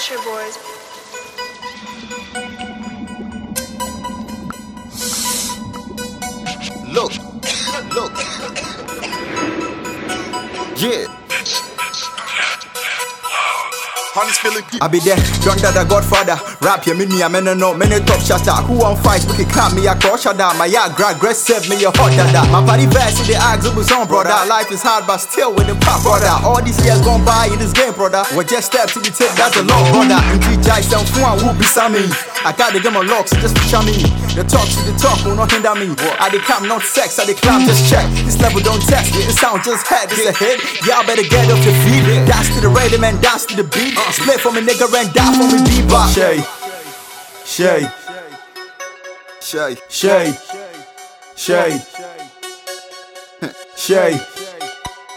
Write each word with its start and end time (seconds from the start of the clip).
Boys. 0.00 0.56
Look, 6.88 7.12
look. 7.94 8.12
Yeah. 10.80 11.19
I 14.10 14.88
be 14.90 14.98
there, 14.98 15.14
John 15.38 15.54
Dada 15.62 15.86
Godfather. 15.86 16.34
Rap 16.66 16.82
ya 16.84 16.94
mini, 16.94 17.22
I'm 17.22 17.36
in 17.36 17.46
no 17.56 17.70
many 17.74 18.02
top 18.02 18.18
shotter. 18.18 18.58
Who 18.66 18.82
on 18.82 18.98
fight, 18.98 19.22
we 19.30 19.38
can 19.38 19.46
clap 19.46 19.70
me 19.72 19.86
a 19.86 19.94
cross 19.94 20.26
shada. 20.26 20.50
My 20.58 20.66
ya 20.66 20.90
aggressive, 20.90 21.70
me 21.70 21.78
a 21.86 21.94
hot 21.94 22.10
dada. 22.18 22.42
My 22.50 22.58
body 22.58 22.90
in 22.90 22.90
the 22.90 23.38
ags, 23.38 23.70
it 23.70 23.74
was 23.76 23.92
on, 23.92 24.08
brother. 24.08 24.34
Life 24.50 24.72
is 24.72 24.82
hard, 24.82 25.06
but 25.06 25.18
still 25.18 25.54
with 25.54 25.68
the 25.70 25.78
pop, 25.86 26.02
brother. 26.02 26.26
All 26.42 26.58
these 26.58 26.82
years 26.84 26.98
gone 27.02 27.24
by 27.24 27.46
in 27.54 27.58
this 27.62 27.72
game, 27.72 27.94
brother. 27.94 28.26
We 28.34 28.42
just 28.44 28.74
step 28.74 28.90
to 28.90 28.98
the 28.98 29.14
tip, 29.14 29.30
that's 29.38 29.54
a 29.54 29.62
long 29.62 29.86
brother. 29.94 30.18
And 30.18 30.42
G.J. 30.42 30.90
Sam 30.90 31.06
Fuan 31.14 31.38
will 31.46 31.54
be 31.54 31.62
Sammy. 31.62 32.02
I 32.42 32.52
got 32.56 32.72
the 32.72 32.80
game 32.80 32.96
on 32.96 33.06
locks, 33.06 33.32
just 33.36 33.56
to 33.56 33.62
chum 33.68 33.84
me. 33.84 33.92
The 34.32 34.44
talk 34.48 34.64
to 34.64 34.80
the 34.88 34.96
talk 34.96 35.24
will 35.24 35.36
not 35.36 35.52
hinder 35.52 35.74
me. 35.74 35.92
I 36.18 36.30
the 36.30 36.40
climb, 36.40 36.66
not 36.66 36.82
sex, 36.82 37.18
I 37.18 37.26
the 37.26 37.34
climb, 37.34 37.66
just 37.66 37.88
check. 37.90 38.08
This 38.24 38.40
level 38.40 38.60
don't 38.60 38.80
test 38.80 39.12
me, 39.12 39.28
it 39.28 39.36
sound 39.36 39.62
just 39.64 39.86
head, 39.86 40.08
it's 40.10 40.24
a 40.24 40.32
hit. 40.32 40.60
Y'all 40.86 41.04
better 41.04 41.22
get 41.22 41.50
off 41.52 41.62
your 41.64 41.76
feet. 41.84 42.04
Dance 42.24 42.48
to 42.54 42.60
the 42.60 42.68
rhythm 42.68 43.04
and 43.04 43.20
dance 43.20 43.44
to 43.46 43.56
the 43.56 43.64
beat. 43.64 43.98
Split 44.16 44.40
for 44.40 44.52
me, 44.52 44.60
nigga, 44.62 44.88
and 44.88 45.12
die 45.12 45.32
for 45.36 45.46
me, 45.52 45.60
bebop. 45.68 46.08
Shay, 46.14 46.40
Shay, 47.44 47.88
shy. 49.40 49.76
Shay, 49.88 50.32
Shay, 51.36 51.80
Shay, 53.76 54.20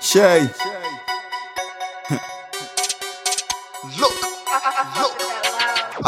Shay. 0.00 0.50
Look, 3.98 4.14
look. 4.98 5.47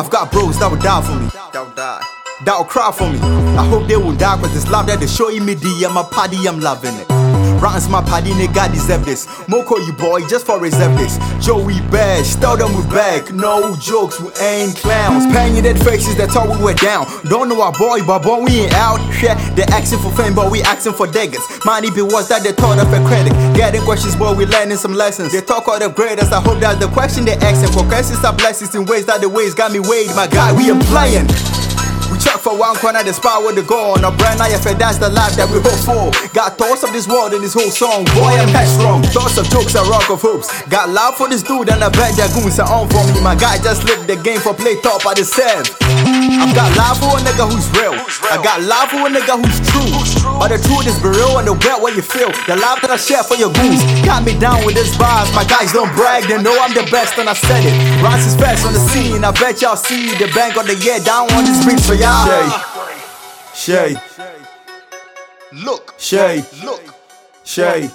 I've 0.00 0.08
got 0.08 0.32
bros 0.32 0.58
that 0.60 0.70
will 0.70 0.78
die 0.78 1.02
for 1.02 1.14
me. 1.14 1.28
Die. 1.76 2.00
that 2.46 2.56
will 2.56 2.64
cry 2.64 2.90
for 2.90 3.10
me. 3.10 3.18
I 3.18 3.68
hope 3.68 3.86
they 3.86 3.98
will 3.98 4.16
die 4.16 4.40
cause 4.40 4.54
this 4.54 4.66
love 4.70 4.86
that 4.86 4.98
they 4.98 5.06
showing 5.06 5.44
me 5.44 5.52
the 5.52 5.84
I'm 5.86 5.98
a 5.98 6.04
party, 6.04 6.38
I'm 6.48 6.58
loving 6.58 6.94
it. 6.94 7.29
Rans 7.60 7.88
my 7.88 8.02
party, 8.02 8.30
nigga 8.30 8.72
deserve 8.72 9.04
this. 9.04 9.26
Moko 9.46 9.76
you 9.86 9.92
boy, 9.92 10.26
just 10.28 10.46
for 10.46 10.58
reserve 10.58 10.96
this. 10.96 11.18
Joey 11.44 11.80
Bash, 11.92 12.34
tell 12.36 12.56
them 12.56 12.74
we 12.74 12.82
back. 12.88 13.32
No 13.32 13.76
jokes, 13.76 14.18
we 14.18 14.32
ain't 14.40 14.76
clowns. 14.76 15.26
Painted 15.34 15.78
faces, 15.84 16.16
that's 16.16 16.34
how 16.34 16.50
we 16.50 16.56
were 16.62 16.74
down. 16.74 17.06
Don't 17.28 17.48
know 17.48 17.60
our 17.60 17.72
boy, 17.72 18.00
but 18.06 18.22
boy, 18.22 18.42
we 18.44 18.64
ain't 18.64 18.72
out. 18.74 18.98
Yeah, 19.22 19.36
they 19.54 19.64
asking 19.64 19.98
for 19.98 20.10
fame, 20.12 20.34
but 20.34 20.50
we 20.50 20.62
asking 20.62 20.94
for 20.94 21.06
daggers. 21.06 21.42
Money 21.66 21.90
be 21.90 22.00
was 22.00 22.28
that 22.28 22.42
they 22.42 22.52
thought 22.52 22.78
of 22.78 22.92
a 22.92 23.06
credit. 23.06 23.32
Getting 23.54 23.82
questions, 23.82 24.16
boy, 24.16 24.32
we 24.34 24.46
learning 24.46 24.78
some 24.78 24.94
lessons. 24.94 25.32
They 25.32 25.42
talk 25.42 25.68
all 25.68 25.78
the 25.78 25.90
graders, 25.90 26.32
I 26.32 26.40
hope 26.40 26.60
that's 26.60 26.80
the 26.80 26.88
question 26.88 27.24
they 27.26 27.34
asking. 27.34 27.72
For 27.72 27.84
questions 27.84 28.24
are 28.24 28.34
blessings 28.34 28.74
in 28.74 28.86
ways 28.86 29.04
that 29.06 29.20
the 29.20 29.28
ways 29.28 29.54
got 29.54 29.72
me 29.72 29.80
weighed. 29.80 30.08
My 30.16 30.26
guy, 30.26 30.52
we 30.56 30.70
ain't 30.70 30.82
playing. 30.84 31.28
We 32.10 32.18
check 32.18 32.42
for 32.42 32.58
one 32.58 32.74
corner, 32.76 33.02
the 33.02 33.14
spot 33.14 33.42
where 33.42 33.54
the 33.54 33.62
goal 33.62 33.94
on 33.94 34.04
a 34.04 34.10
brand 34.10 34.42
I 34.42 34.50
fed 34.58 34.78
that's 34.78 34.98
the 34.98 35.08
life 35.08 35.36
that 35.38 35.46
we 35.46 35.62
hope 35.62 35.78
for. 35.86 36.10
Got 36.34 36.58
thoughts 36.58 36.82
of 36.82 36.92
this 36.92 37.06
world 37.06 37.32
in 37.32 37.40
this 37.40 37.54
whole 37.54 37.70
song. 37.70 38.04
Boy, 38.18 38.34
I'm 38.34 38.50
headstrong. 38.50 39.02
Thoughts 39.14 39.38
of 39.38 39.46
jokes 39.48 39.74
and 39.78 39.86
rock 39.86 40.10
of 40.10 40.20
hopes. 40.20 40.50
Got 40.66 40.90
love 40.90 41.14
for 41.14 41.28
this 41.28 41.42
dude 41.42 41.70
and 41.70 41.82
I 41.82 41.88
bet 41.88 42.18
that 42.18 42.34
goons 42.34 42.58
are 42.58 42.66
on 42.66 42.90
for 42.90 43.06
me. 43.06 43.22
My 43.22 43.34
guy 43.38 43.62
just 43.62 43.84
lived 43.84 44.08
the 44.10 44.16
game 44.16 44.40
for 44.40 44.54
play 44.54 44.80
top 44.82 45.06
at 45.06 45.16
the 45.16 45.24
serve. 45.24 45.70
I've 46.30 46.54
got 46.54 46.70
love 46.78 46.98
for 47.02 47.18
a 47.18 47.20
nigga 47.26 47.50
who's 47.50 47.66
real. 47.74 47.94
I 48.30 48.38
got 48.42 48.62
love 48.62 48.90
for 48.90 49.06
a 49.06 49.10
nigga 49.10 49.34
who's 49.42 49.58
true. 49.66 49.90
But 50.38 50.48
the 50.54 50.58
truth 50.62 50.86
is 50.86 50.96
real 51.02 51.38
and 51.38 51.48
the 51.48 51.54
get 51.54 51.80
what 51.80 51.96
you 51.96 52.02
feel. 52.02 52.30
The 52.46 52.56
love 52.56 52.80
that 52.82 52.90
I 52.90 52.96
share 52.96 53.22
for 53.22 53.34
your 53.34 53.52
goons. 53.52 53.82
Got 54.06 54.24
me 54.24 54.38
down 54.38 54.64
with 54.64 54.74
this 54.74 54.96
bars. 54.96 55.28
My 55.34 55.44
guys 55.44 55.72
don't 55.72 55.90
brag, 55.96 56.24
they 56.30 56.40
know 56.40 56.54
I'm 56.60 56.72
the 56.72 56.86
best 56.90 57.18
and 57.18 57.28
I 57.28 57.34
said 57.34 57.64
it. 57.66 57.74
Rance 58.02 58.26
is 58.26 58.36
best 58.36 58.64
on 58.66 58.72
the 58.72 58.80
scene. 58.80 59.24
I 59.24 59.32
bet 59.32 59.60
y'all 59.60 59.76
see 59.76 60.14
the 60.16 60.30
bank 60.32 60.56
on 60.56 60.66
the 60.66 60.76
year 60.76 61.00
down 61.00 61.30
on 61.34 61.44
this 61.44 61.64
beat 61.66 61.80
for 61.80 61.94
y'all. 61.94 62.24
Shay, 63.54 63.94
Shay, 63.94 63.96
Look, 65.52 65.94
Shay, 65.98 66.44
look. 66.64 66.80
Shay, 67.44 67.90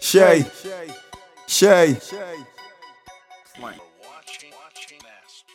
Shay, 0.00 0.46
Shay. 1.46 1.96
Watching, 3.58 4.52
watching 4.54 4.98
master. 5.02 5.54